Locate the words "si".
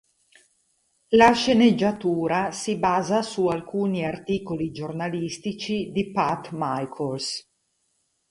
2.51-2.77